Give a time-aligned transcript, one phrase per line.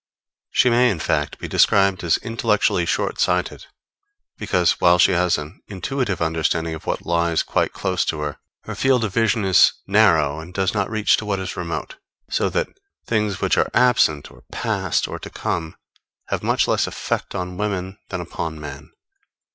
[0.49, 3.67] She may, in fact, be described as intellectually short sighted,
[4.35, 8.73] because, while she has an intuitive understanding of what lies quite close to her, her
[8.73, 11.97] field of vision is narrow and does not reach to what is remote;
[12.31, 12.69] so that
[13.05, 15.75] things which are absent, or past, or to come,
[16.29, 18.89] have much less effect upon women than upon men.